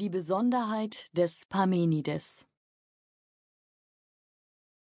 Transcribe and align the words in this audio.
Die 0.00 0.08
Besonderheit 0.08 1.10
des 1.12 1.44
Parmenides 1.44 2.46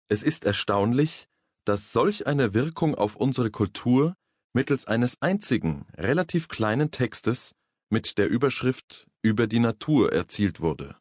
Es 0.08 0.22
ist 0.22 0.44
erstaunlich, 0.44 1.28
dass 1.64 1.92
solch 1.92 2.26
eine 2.26 2.52
Wirkung 2.52 2.94
auf 2.94 3.16
unsere 3.16 3.50
Kultur 3.50 4.14
mittels 4.52 4.84
eines 4.84 5.22
einzigen, 5.22 5.86
relativ 5.96 6.48
kleinen 6.48 6.90
Textes 6.90 7.54
mit 7.88 8.18
der 8.18 8.28
Überschrift 8.28 9.08
Über 9.22 9.46
die 9.46 9.60
Natur 9.60 10.12
erzielt 10.12 10.60
wurde. 10.60 10.98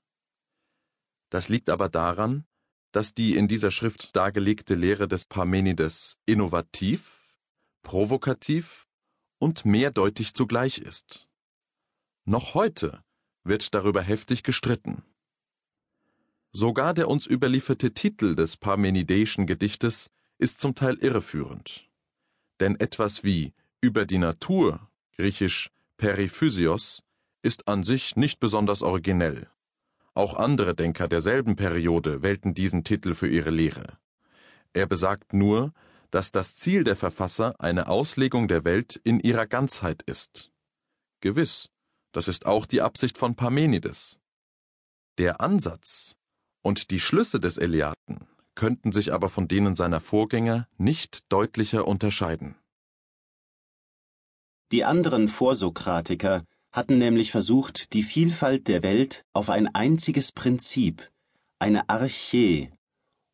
Das 1.30 1.50
liegt 1.50 1.70
aber 1.70 1.90
daran, 1.90 2.46
dass 2.94 3.14
die 3.14 3.36
in 3.36 3.50
dieser 3.50 3.72
Schrift 3.72 4.16
dargelegte 4.16 4.76
Lehre 4.76 5.10
des 5.10 5.26
Parmenides 5.26 6.18
innovativ, 6.26 7.28
provokativ 7.84 8.88
und 9.38 9.66
mehrdeutig 9.66 10.34
zugleich 10.34 10.78
ist. 10.78 11.28
Noch 12.24 12.54
heute 12.54 13.04
wird 13.48 13.74
darüber 13.74 14.02
heftig 14.02 14.44
gestritten. 14.44 15.04
Sogar 16.52 16.94
der 16.94 17.08
uns 17.08 17.28
überlieferte 17.28 17.94
Titel 17.94 18.36
des 18.36 18.58
Parmenideischen 18.58 19.46
Gedichtes 19.46 20.10
ist 20.38 20.60
zum 20.60 20.76
Teil 20.76 20.96
irreführend. 20.96 21.90
Denn 22.60 22.80
etwas 22.80 23.24
wie 23.24 23.54
über 23.82 24.06
die 24.06 24.18
Natur, 24.18 24.90
griechisch 25.16 25.70
Periphysios, 25.98 27.04
ist 27.42 27.68
an 27.68 27.84
sich 27.84 28.16
nicht 28.16 28.40
besonders 28.40 28.82
originell. 28.82 29.48
Auch 30.14 30.34
andere 30.34 30.74
Denker 30.74 31.08
derselben 31.08 31.56
Periode 31.56 32.24
wählten 32.24 32.56
diesen 32.56 32.84
Titel 32.84 33.14
für 33.14 33.28
ihre 33.28 33.52
Lehre. 33.52 34.00
Er 34.74 34.88
besagt 34.88 35.34
nur, 35.34 35.74
dass 36.12 36.32
das 36.32 36.56
Ziel 36.56 36.84
der 36.84 36.96
Verfasser 36.96 37.60
eine 37.60 37.88
Auslegung 37.88 38.48
der 38.48 38.64
Welt 38.64 39.00
in 39.04 39.20
ihrer 39.20 39.46
Ganzheit 39.46 40.02
ist. 40.04 40.52
Gewiss, 41.22 41.70
das 42.12 42.28
ist 42.28 42.46
auch 42.46 42.66
die 42.66 42.82
Absicht 42.82 43.18
von 43.18 43.36
Parmenides. 43.36 44.20
Der 45.18 45.42
Ansatz 45.42 46.16
und 46.62 46.92
die 46.92 47.00
Schlüsse 47.00 47.40
des 47.40 47.58
Eleaten 47.58 48.28
könnten 48.56 48.92
sich 48.92 49.14
aber 49.14 49.30
von 49.30 49.48
denen 49.48 49.76
seiner 49.76 50.02
Vorgänger 50.02 50.68
nicht 50.78 51.32
deutlicher 51.32 51.88
unterscheiden. 51.88 52.56
Die 54.72 54.84
anderen 54.84 55.28
Vorsokratiker 55.28 56.44
hatten 56.72 56.98
nämlich 56.98 57.32
versucht, 57.32 57.94
die 57.94 58.04
Vielfalt 58.04 58.68
der 58.68 58.84
Welt 58.84 59.24
auf 59.34 59.50
ein 59.50 59.74
einziges 59.74 60.32
Prinzip, 60.32 61.10
eine 61.60 61.88
Arche 61.90 62.72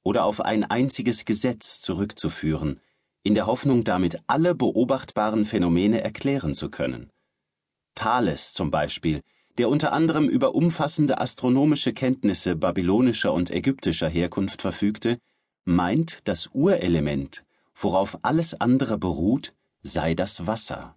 oder 0.04 0.26
auf 0.26 0.42
ein 0.42 0.64
einziges 0.64 1.26
Gesetz 1.26 1.82
zurückzuführen, 1.82 2.80
in 3.24 3.34
der 3.34 3.48
Hoffnung, 3.48 3.84
damit 3.84 4.20
alle 4.28 4.54
beobachtbaren 4.54 5.46
Phänomene 5.46 6.02
erklären 6.02 6.54
zu 6.54 6.70
können. 6.70 7.10
Thales 7.96 8.54
zum 8.54 8.72
Beispiel, 8.72 9.22
der 9.58 9.70
unter 9.70 9.94
anderem 9.94 10.28
über 10.28 10.56
umfassende 10.56 11.20
astronomische 11.20 11.94
Kenntnisse 11.94 12.56
babylonischer 12.56 13.34
und 13.34 13.52
ägyptischer 13.52 14.10
Herkunft 14.10 14.62
verfügte, 14.62 15.20
meint, 15.66 16.20
das 16.24 16.50
Urelement, 16.54 17.44
worauf 17.76 18.18
alles 18.24 18.60
andere 18.60 18.98
beruht, 18.98 19.54
sei 19.82 20.14
das 20.14 20.48
Wasser. 20.48 20.96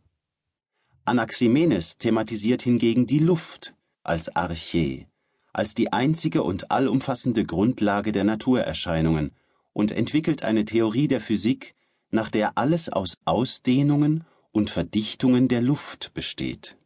Anaximenes 1.05 1.99
thematisiert 1.99 2.63
hingegen 2.63 3.07
die 3.07 3.21
Luft 3.21 3.75
als 4.03 4.35
Arche, 4.35 5.07
als 5.53 5.75
die 5.75 5.93
einzige 5.93 6.43
und 6.43 6.71
allumfassende 6.71 7.45
Grundlage 7.45 8.13
der 8.13 8.25
Naturerscheinungen 8.25 9.33
und 9.73 9.93
entwickelt 9.93 10.43
eine 10.43 10.65
Theorie 10.65 11.09
der 11.09 11.21
Physik, 11.21 11.75
nach 12.11 12.31
der 12.31 12.57
alles 12.57 12.89
aus 12.89 13.19
Ausdehnungen 13.25 14.25
und 14.53 14.71
Verdichtungen 14.71 15.49
der 15.49 15.61
Luft 15.61 16.13
besteht. 16.15 16.77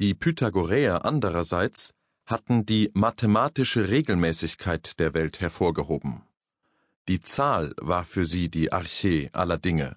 Die 0.00 0.14
Pythagoreer 0.14 1.04
andererseits 1.04 1.92
hatten 2.26 2.64
die 2.64 2.90
mathematische 2.94 3.88
Regelmäßigkeit 3.88 4.98
der 4.98 5.14
Welt 5.14 5.40
hervorgehoben. 5.40 6.22
Die 7.08 7.20
Zahl 7.20 7.74
war 7.80 8.04
für 8.04 8.24
sie 8.24 8.48
die 8.48 8.72
Arche 8.72 9.28
aller 9.32 9.58
Dinge, 9.58 9.96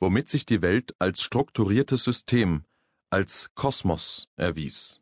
womit 0.00 0.28
sich 0.28 0.44
die 0.44 0.62
Welt 0.62 0.94
als 0.98 1.22
strukturiertes 1.22 2.04
System, 2.04 2.64
als 3.10 3.50
Kosmos 3.54 4.28
erwies. 4.36 5.00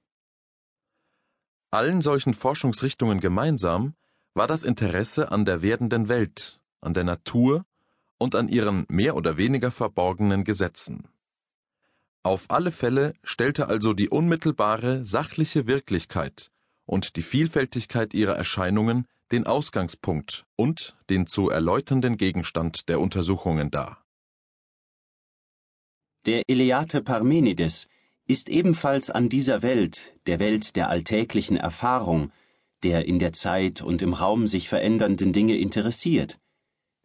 Allen 1.71 2.03
solchen 2.03 2.35
Forschungsrichtungen 2.35 3.21
gemeinsam 3.21 3.95
war 4.35 4.47
das 4.47 4.63
Interesse 4.63 5.31
an 5.31 5.45
der 5.45 5.63
werdenden 5.63 6.09
Welt, 6.09 6.61
an 6.81 6.95
der 6.95 7.05
Natur 7.05 7.65
und 8.19 8.35
an 8.35 8.49
ihren 8.49 8.87
mehr 8.89 9.17
oder 9.17 9.37
weniger 9.37 9.71
verborgenen 9.71 10.45
Gesetzen. 10.45 11.09
Auf 12.23 12.51
alle 12.51 12.71
Fälle 12.71 13.15
stellte 13.23 13.69
also 13.69 13.95
die 13.95 14.11
unmittelbare 14.11 15.07
sachliche 15.07 15.67
Wirklichkeit 15.67 16.51
und 16.85 17.17
die 17.17 17.23
Vielfältigkeit 17.23 18.13
ihrer 18.13 18.35
Erscheinungen 18.37 19.07
den 19.33 19.47
Ausgangspunkt 19.47 20.45
und 20.57 20.97
den 21.09 21.27
zu 21.27 21.49
erläuternden 21.49 22.17
Gegenstand 22.19 22.89
der 22.89 23.01
Untersuchungen 23.01 23.71
dar. 23.71 24.05
Der 26.27 26.43
Eleate 26.49 27.01
Parmenides 27.01 27.89
ist 28.27 28.51
ebenfalls 28.51 29.09
an 29.09 29.31
dieser 29.31 29.63
Welt, 29.63 30.15
der 30.27 30.41
Welt 30.41 30.77
der 30.77 30.91
alltäglichen 30.91 31.57
Erfahrung, 31.57 32.33
der 32.83 33.07
in 33.07 33.19
der 33.19 33.33
Zeit 33.33 33.81
und 33.81 34.03
im 34.03 34.13
Raum 34.13 34.47
sich 34.47 34.69
verändernden 34.69 35.33
Dinge 35.33 35.57
interessiert. 35.57 36.39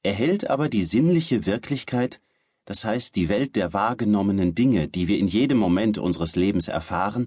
Er 0.03 0.13
hält 0.13 0.49
aber 0.49 0.67
die 0.67 0.83
sinnliche 0.83 1.45
Wirklichkeit, 1.45 2.19
das 2.65 2.83
heißt 2.83 3.15
die 3.15 3.29
Welt 3.29 3.55
der 3.55 3.73
wahrgenommenen 3.73 4.55
Dinge, 4.55 4.87
die 4.87 5.07
wir 5.07 5.19
in 5.19 5.27
jedem 5.27 5.57
Moment 5.57 5.97
unseres 5.97 6.35
Lebens 6.35 6.67
erfahren, 6.67 7.25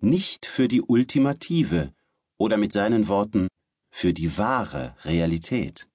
nicht 0.00 0.46
für 0.46 0.68
die 0.68 0.82
ultimative 0.82 1.92
oder 2.36 2.56
mit 2.56 2.72
seinen 2.72 3.08
Worten 3.08 3.48
für 3.90 4.12
die 4.12 4.38
wahre 4.38 4.94
Realität. 5.04 5.88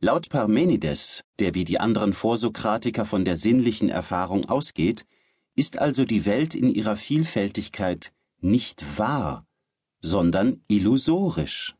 Laut 0.00 0.28
Parmenides, 0.28 1.24
der 1.38 1.54
wie 1.54 1.64
die 1.64 1.80
anderen 1.80 2.12
Vorsokratiker 2.12 3.04
von 3.04 3.24
der 3.24 3.36
sinnlichen 3.36 3.88
Erfahrung 3.88 4.44
ausgeht, 4.46 5.04
ist 5.56 5.78
also 5.78 6.04
die 6.04 6.26
Welt 6.26 6.54
in 6.54 6.72
ihrer 6.72 6.96
Vielfältigkeit 6.96 8.12
nicht 8.40 8.98
wahr, 8.98 9.46
sondern 10.00 10.62
illusorisch. 10.68 11.74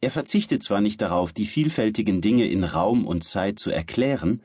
Er 0.00 0.10
verzichtet 0.10 0.62
zwar 0.62 0.80
nicht 0.80 1.00
darauf, 1.00 1.32
die 1.32 1.46
vielfältigen 1.46 2.20
Dinge 2.20 2.46
in 2.46 2.64
Raum 2.64 3.06
und 3.06 3.24
Zeit 3.24 3.58
zu 3.58 3.70
erklären, 3.70 4.42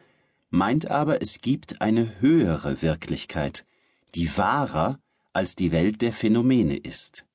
meint 0.51 0.91
aber, 0.91 1.22
es 1.22 1.41
gibt 1.41 1.81
eine 1.81 2.19
höhere 2.19 2.81
Wirklichkeit, 2.81 3.66
die 4.13 4.38
wahrer 4.38 5.00
als 5.34 5.56
die 5.56 5.72
Welt 5.72 6.01
der 6.01 6.13
Phänomene 6.13 6.78
ist. 6.78 7.25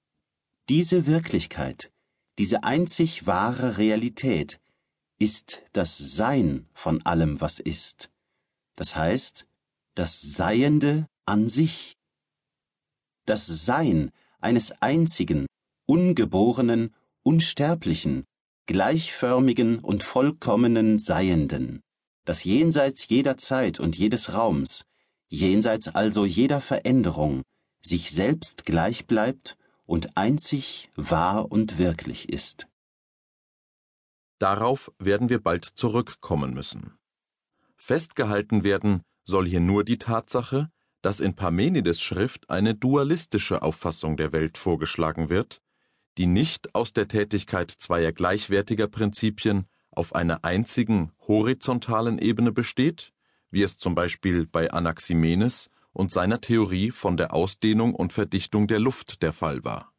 Diese 0.69 1.06
Wirklichkeit, 1.06 1.91
diese 2.38 2.62
einzig 2.62 3.27
wahre 3.27 3.78
Realität, 3.78 4.60
ist 5.19 5.62
das 5.72 5.97
Sein 5.97 6.69
von 6.75 7.00
allem, 7.06 7.41
was 7.41 7.59
ist. 7.59 8.10
Das 8.75 8.94
heißt, 8.94 9.47
das 9.94 10.21
Seiende 10.21 11.09
an 11.25 11.48
sich. 11.48 11.97
Das 13.25 13.47
Sein 13.47 14.12
eines 14.41 14.72
einzigen, 14.83 15.47
ungeborenen, 15.87 16.94
unsterblichen, 17.22 18.25
gleichförmigen 18.66 19.78
und 19.78 20.03
vollkommenen 20.03 20.98
Seienden, 20.98 21.81
das 22.27 22.45
jenseits 22.45 23.09
jeder 23.09 23.39
Zeit 23.39 23.81
und 23.81 23.97
jedes 23.97 24.35
Raums, 24.35 24.85
jenseits 25.29 25.89
also 25.89 26.27
jeder 26.27 26.61
Veränderung, 26.61 27.43
sich 27.81 28.11
selbst 28.11 28.67
gleich 28.67 29.07
bleibt 29.07 29.57
und 29.87 30.17
einzig 30.17 30.91
wahr 30.97 31.51
und 31.51 31.79
wirklich 31.79 32.29
ist. 32.29 32.69
Darauf 34.39 34.93
werden 34.99 35.31
wir 35.31 35.43
bald 35.43 35.65
zurückkommen 35.65 36.53
müssen. 36.53 36.99
Festgehalten 37.77 38.65
werden 38.65 39.03
soll 39.25 39.47
hier 39.47 39.61
nur 39.61 39.85
die 39.85 39.99
Tatsache, 39.99 40.71
dass 41.03 41.21
in 41.21 41.37
Parmenides 41.37 42.01
Schrift 42.01 42.51
eine 42.51 42.75
dualistische 42.75 43.63
Auffassung 43.63 44.17
der 44.17 44.33
Welt 44.33 44.59
vorgeschlagen 44.59 45.31
wird, 45.31 45.63
die 46.19 46.27
nicht 46.27 46.75
aus 46.75 46.93
der 46.93 47.07
Tätigkeit 47.07 47.71
zweier 47.71 48.13
gleichwertiger 48.13 48.89
Prinzipien 48.89 49.67
auf 49.97 50.15
einer 50.15 50.45
einzigen 50.45 51.13
horizontalen 51.27 52.19
Ebene 52.19 52.53
besteht, 52.53 53.13
wie 53.51 53.63
es 53.63 53.78
zum 53.78 53.95
Beispiel 53.95 54.47
bei 54.47 54.71
Anaximenes 54.71 55.71
und 55.93 56.13
seiner 56.13 56.41
Theorie 56.41 56.91
von 56.91 57.16
der 57.16 57.33
Ausdehnung 57.33 57.95
und 57.95 58.13
Verdichtung 58.13 58.66
der 58.66 58.78
Luft 58.78 59.22
der 59.22 59.33
Fall 59.33 59.65
war. 59.65 59.93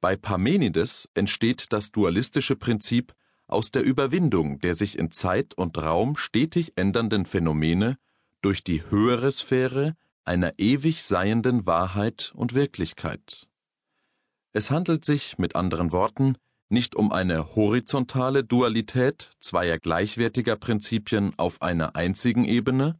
Bei 0.00 0.16
Parmenides 0.16 1.08
entsteht 1.14 1.72
das 1.72 1.92
dualistische 1.92 2.56
Prinzip 2.56 3.14
aus 3.46 3.70
der 3.70 3.82
Überwindung 3.82 4.60
der 4.60 4.74
sich 4.74 4.98
in 4.98 5.10
Zeit 5.10 5.54
und 5.54 5.76
Raum 5.76 6.16
stetig 6.16 6.72
ändernden 6.76 7.26
Phänomene 7.26 7.98
durch 8.42 8.64
die 8.64 8.88
höhere 8.90 9.30
Sphäre 9.30 9.96
einer 10.24 10.54
ewig 10.58 11.02
seienden 11.02 11.66
Wahrheit 11.66 12.32
und 12.34 12.54
Wirklichkeit. 12.54 13.48
Es 14.52 14.70
handelt 14.70 15.04
sich, 15.04 15.38
mit 15.38 15.56
anderen 15.56 15.92
Worten, 15.92 16.36
nicht 16.70 16.94
um 16.94 17.12
eine 17.12 17.54
horizontale 17.56 18.44
Dualität 18.44 19.30
zweier 19.40 19.78
gleichwertiger 19.78 20.56
Prinzipien 20.56 21.34
auf 21.36 21.60
einer 21.62 21.96
einzigen 21.96 22.44
Ebene, 22.44 22.98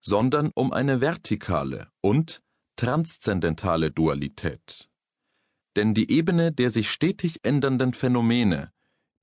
sondern 0.00 0.50
um 0.54 0.72
eine 0.72 1.00
vertikale 1.00 1.88
und 2.00 2.42
transzendentale 2.76 3.90
Dualität. 3.90 4.88
Denn 5.76 5.94
die 5.94 6.10
Ebene 6.10 6.52
der 6.52 6.70
sich 6.70 6.90
stetig 6.90 7.40
ändernden 7.42 7.92
Phänomene, 7.92 8.72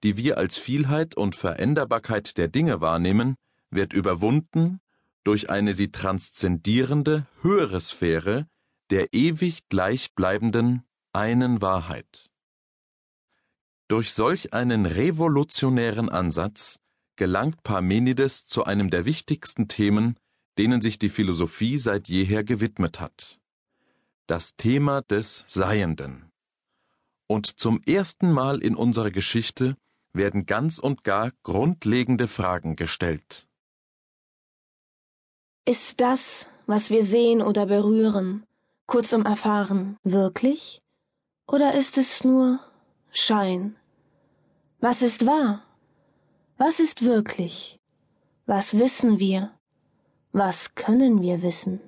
die 0.03 0.17
wir 0.17 0.37
als 0.37 0.57
Vielheit 0.57 1.15
und 1.15 1.35
Veränderbarkeit 1.35 2.37
der 2.37 2.47
Dinge 2.47 2.81
wahrnehmen, 2.81 3.35
wird 3.69 3.93
überwunden 3.93 4.79
durch 5.23 5.49
eine 5.49 5.73
sie 5.73 5.91
transzendierende 5.91 7.27
höhere 7.41 7.81
Sphäre 7.81 8.47
der 8.89 9.13
ewig 9.13 9.67
gleichbleibenden 9.69 10.83
einen 11.13 11.61
Wahrheit. 11.61 12.28
Durch 13.89 14.13
solch 14.13 14.53
einen 14.53 14.85
revolutionären 14.85 16.09
Ansatz 16.09 16.79
gelangt 17.15 17.63
Parmenides 17.63 18.45
zu 18.45 18.63
einem 18.63 18.91
der 18.91 19.05
wichtigsten 19.05 19.67
Themen, 19.67 20.15
denen 20.59 20.79
sich 20.81 20.99
die 20.99 21.09
Philosophie 21.09 21.79
seit 21.79 22.07
jeher 22.07 22.43
gewidmet 22.43 22.99
hat. 22.99 23.39
Das 24.27 24.55
Thema 24.55 25.01
des 25.01 25.43
Seienden. 25.47 26.29
Und 27.27 27.59
zum 27.59 27.81
ersten 27.81 28.31
Mal 28.31 28.61
in 28.61 28.75
unserer 28.75 29.09
Geschichte 29.09 29.75
werden 30.13 30.45
ganz 30.45 30.77
und 30.77 31.03
gar 31.03 31.31
grundlegende 31.41 32.27
Fragen 32.27 32.75
gestellt. 32.75 33.47
Ist 35.65 35.99
das, 35.99 36.45
was 36.67 36.91
wir 36.91 37.03
sehen 37.03 37.41
oder 37.41 37.65
berühren, 37.65 38.45
kurzum 38.85 39.25
erfahren, 39.25 39.97
wirklich? 40.03 40.83
Oder 41.47 41.73
ist 41.73 41.97
es 41.97 42.23
nur 42.23 42.59
Schein? 43.11 43.75
Was 44.79 45.01
ist 45.01 45.25
wahr? 45.25 45.63
Was 46.57 46.79
ist 46.79 47.03
wirklich? 47.03 47.79
Was 48.45 48.77
wissen 48.77 49.19
wir? 49.19 49.51
Was 50.31 50.75
können 50.75 51.21
wir 51.21 51.41
wissen? 51.41 51.79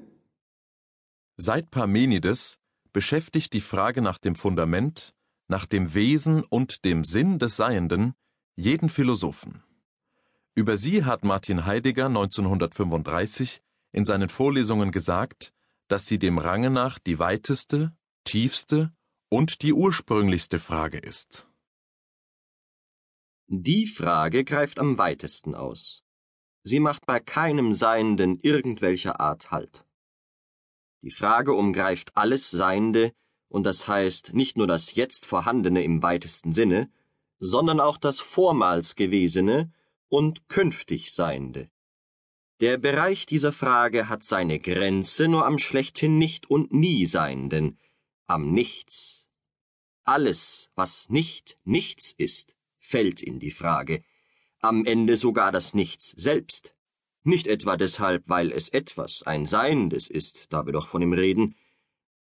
Seit 1.38 1.72
Parmenides 1.72 2.60
beschäftigt 2.92 3.54
die 3.54 3.62
Frage 3.62 4.02
nach 4.02 4.18
dem 4.18 4.36
Fundament, 4.36 5.14
nach 5.48 5.66
dem 5.66 5.94
Wesen 5.94 6.44
und 6.44 6.86
dem 6.86 7.04
Sinn 7.04 7.40
des 7.40 7.56
Seienden 7.56 8.14
jeden 8.56 8.90
Philosophen. 8.90 9.64
Über 10.56 10.78
sie 10.78 11.06
hat 11.06 11.24
Martin 11.24 11.66
Heidegger 11.66 12.08
1935 12.08 13.62
in 13.92 14.06
seinen 14.06 14.30
Vorlesungen 14.30 14.92
gesagt, 14.92 15.54
dass 15.88 16.08
sie 16.08 16.20
dem 16.20 16.38
Range 16.38 16.70
nach 16.70 17.00
die 17.00 17.20
weiteste, 17.20 17.94
tiefste 18.24 18.92
und 19.34 19.62
die 19.62 19.72
ursprünglichste 19.72 20.60
Frage 20.60 20.98
ist. 20.98 21.50
Die 23.48 23.88
Frage 23.88 24.44
greift 24.44 24.78
am 24.78 24.98
weitesten 24.98 25.56
aus. 25.56 26.04
Sie 26.64 26.82
macht 26.82 27.06
bei 27.06 27.22
keinem 27.22 27.74
Seienden 27.74 28.40
irgendwelcher 28.42 29.22
Art 29.22 29.50
Halt. 29.50 29.86
Die 31.02 31.12
Frage 31.12 31.54
umgreift 31.54 32.12
alles 32.16 32.52
Seiende, 32.52 33.14
und 33.48 33.64
das 33.64 33.88
heißt 33.88 34.34
nicht 34.34 34.58
nur 34.58 34.68
das 34.68 34.96
jetzt 34.96 35.26
Vorhandene 35.26 35.84
im 35.84 36.04
weitesten 36.04 36.54
Sinne, 36.54 36.92
sondern 37.40 37.80
auch 37.80 37.98
das 37.98 38.20
vormals 38.20 38.96
Gewesene 38.96 39.72
und 40.10 40.50
künftig 40.50 41.14
Seiende. 41.14 41.72
Der 42.60 42.78
Bereich 42.78 43.26
dieser 43.26 43.54
Frage 43.54 44.10
hat 44.10 44.26
seine 44.26 44.60
Grenze 44.60 45.30
nur 45.30 45.46
am 45.46 45.58
schlechthin 45.58 46.18
nicht 46.18 46.50
und 46.50 46.74
nie 46.74 47.06
Seienden, 47.06 47.80
am 48.28 48.52
Nichts. 48.54 49.21
Alles, 50.04 50.72
was 50.76 51.10
nicht 51.10 51.58
nichts 51.64 52.12
ist, 52.12 52.56
fällt 52.80 53.22
in 53.22 53.40
die 53.40 53.52
Frage, 53.52 54.04
am 54.60 54.86
Ende 54.86 55.18
sogar 55.18 55.52
das 55.52 55.74
Nichts 55.74 56.12
selbst. 56.12 56.76
Nicht 57.24 57.48
etwa 57.48 57.78
deshalb, 57.78 58.24
weil 58.28 58.52
es 58.52 58.70
etwas, 58.70 59.24
ein 59.24 59.46
Seiendes 59.46 60.10
ist, 60.10 60.52
da 60.54 60.66
wir 60.66 60.74
doch 60.74 60.88
von 60.88 61.02
ihm 61.02 61.14
reden, 61.14 61.56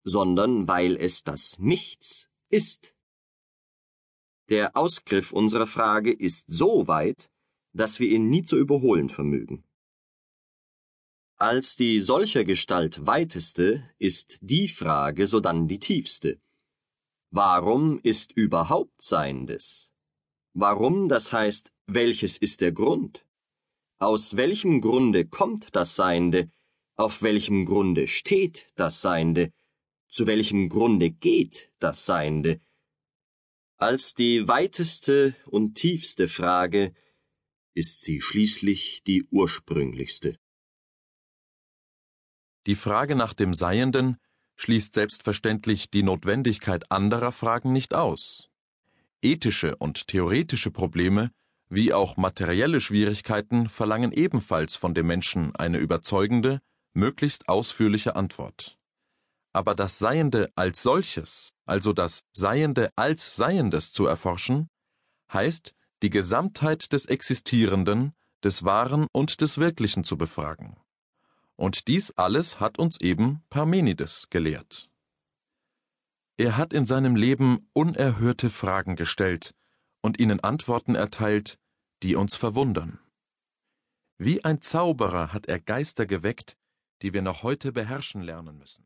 sondern 0.04 0.68
weil 0.68 0.96
es 0.98 1.24
das 1.24 1.60
Nichts 1.60 2.30
ist. 2.50 2.96
Der 4.50 4.78
Ausgriff 4.78 5.34
unserer 5.34 5.68
Frage 5.68 6.12
ist 6.14 6.46
so 6.48 6.88
weit, 6.88 7.30
dass 7.74 8.00
wir 8.00 8.10
ihn 8.10 8.30
nie 8.30 8.44
zu 8.44 8.58
überholen 8.58 9.10
vermögen. 9.10 9.64
Als 11.36 11.76
die 11.76 12.00
solcher 12.00 12.44
Gestalt 12.44 13.06
weiteste 13.06 13.88
ist 14.00 14.40
die 14.42 14.68
Frage 14.68 15.28
sodann 15.28 15.68
die 15.68 15.80
tiefste. 15.80 16.42
Warum 17.30 18.00
ist 18.04 18.32
überhaupt 18.32 19.02
Seiendes? 19.02 19.94
Warum, 20.54 21.10
das 21.10 21.34
heißt, 21.34 21.74
welches 21.86 22.38
ist 22.38 22.62
der 22.62 22.72
Grund? 22.72 23.26
Aus 24.00 24.38
welchem 24.38 24.80
Grunde 24.80 25.26
kommt 25.26 25.76
das 25.76 25.96
Seiende? 25.96 26.50
Auf 26.96 27.22
welchem 27.22 27.66
Grunde 27.66 28.08
steht 28.08 28.68
das 28.76 29.02
Seiende? 29.02 29.52
Zu 30.08 30.26
welchem 30.26 30.70
Grunde 30.70 31.12
geht 31.12 31.72
das 31.80 32.06
Seiende? 32.06 32.62
Als 33.76 34.16
die 34.16 34.48
weiteste 34.48 35.36
und 35.46 35.76
tiefste 35.76 36.28
Frage 36.28 36.96
ist 37.74 38.02
sie 38.02 38.22
schließlich 38.22 39.04
die 39.06 39.26
ursprünglichste. 39.26 40.40
Die 42.66 42.76
Frage 42.76 43.16
nach 43.16 43.34
dem 43.34 43.54
Seienden 43.54 44.18
schließt 44.58 44.94
selbstverständlich 44.94 45.90
die 45.90 46.04
Notwendigkeit 46.04 46.92
anderer 46.92 47.32
Fragen 47.32 47.72
nicht 47.72 47.94
aus. 47.94 48.50
Ethische 49.22 49.76
und 49.78 50.08
theoretische 50.08 50.72
Probleme 50.72 51.32
wie 51.70 51.94
auch 51.94 52.18
materielle 52.18 52.80
Schwierigkeiten 52.80 53.70
verlangen 53.70 54.12
ebenfalls 54.12 54.76
von 54.76 54.94
dem 54.94 55.08
Menschen 55.08 55.56
eine 55.56 55.80
überzeugende, 55.80 56.62
möglichst 56.94 57.50
ausführliche 57.50 58.16
Antwort 58.16 58.78
aber 59.58 59.74
das 59.74 59.98
Seiende 59.98 60.52
als 60.56 60.84
solches, 60.84 61.56
also 61.66 61.92
das 61.92 62.26
Seiende 62.32 62.92
als 62.96 63.36
Seiendes 63.36 63.92
zu 63.92 64.06
erforschen, 64.06 64.70
heißt, 65.34 65.74
die 66.04 66.12
Gesamtheit 66.12 66.94
des 66.94 67.08
Existierenden, 67.08 68.14
des 68.44 68.66
Wahren 68.66 69.08
und 69.12 69.42
des 69.42 69.58
Wirklichen 69.58 70.04
zu 70.04 70.16
befragen. 70.16 70.78
Und 71.58 71.88
dies 71.88 72.12
alles 72.12 72.60
hat 72.60 72.80
uns 72.80 73.02
eben 73.02 73.44
Parmenides 73.50 74.30
gelehrt. 74.30 74.90
Er 76.38 76.56
hat 76.56 76.72
in 76.72 76.86
seinem 76.86 77.16
Leben 77.16 77.70
unerhörte 77.74 78.50
Fragen 78.50 78.96
gestellt 78.96 79.56
und 80.02 80.20
ihnen 80.20 80.40
Antworten 80.40 80.96
erteilt, 80.96 81.60
die 82.04 82.16
uns 82.16 82.36
verwundern. 82.36 83.00
Wie 84.20 84.46
ein 84.46 84.62
Zauberer 84.62 85.34
hat 85.34 85.48
er 85.48 85.60
Geister 85.60 86.06
geweckt, 86.06 86.58
die 87.02 87.14
wir 87.14 87.22
noch 87.22 87.44
heute 87.44 87.72
beherrschen 87.72 88.22
lernen 88.22 88.58
müssen. 88.58 88.86